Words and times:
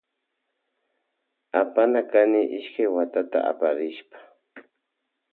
Apana 1.61 1.99
kany 2.11 2.39
ishkay 2.57 2.89
wawata 2.95 3.39
aparishpa. 3.51 4.17